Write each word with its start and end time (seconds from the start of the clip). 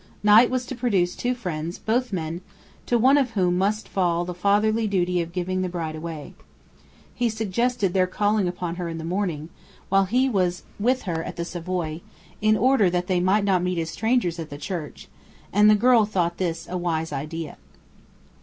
Knight 0.23 0.49
was 0.49 0.65
to 0.65 0.73
produce 0.73 1.15
two 1.15 1.35
friends, 1.35 1.77
both 1.77 2.11
men, 2.11 2.41
to 2.87 2.97
one 2.97 3.19
of 3.19 3.33
whom 3.37 3.55
must 3.59 3.87
fall 3.87 4.25
the 4.25 4.33
fatherly 4.33 4.87
duty 4.87 5.21
of 5.21 5.31
giving 5.31 5.61
the 5.61 5.69
bride 5.69 5.95
away. 5.95 6.33
He 7.13 7.29
suggested 7.29 7.93
their 7.93 8.07
calling 8.07 8.47
upon 8.47 8.77
her 8.77 8.89
in 8.89 8.97
the 8.97 9.03
morning, 9.03 9.49
while 9.89 10.05
he 10.05 10.27
was 10.27 10.63
with 10.79 11.03
her 11.03 11.23
at 11.23 11.35
the 11.35 11.45
Savoy, 11.45 12.01
in 12.41 12.57
order 12.57 12.89
that 12.89 13.05
they 13.05 13.19
might 13.19 13.43
not 13.43 13.61
meet 13.61 13.77
as 13.77 13.91
strangers 13.91 14.39
at 14.39 14.49
the 14.49 14.57
church, 14.57 15.07
and 15.53 15.69
the 15.69 15.75
girl 15.75 16.05
thought 16.05 16.37
this 16.37 16.67
a 16.67 16.79
wise 16.79 17.13
idea. 17.13 17.57